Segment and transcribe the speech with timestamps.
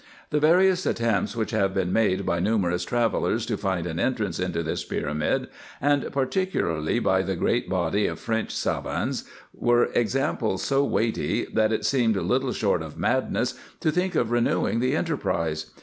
[0.31, 4.63] The various attempts which have been made by numerous travellers to find an entrance into
[4.63, 5.47] this pyramid,
[5.79, 11.85] and particularly by the great body of French savans, were examples so weighty, that it
[11.85, 15.67] seemed little short of madness, to think of renewing the enterprise.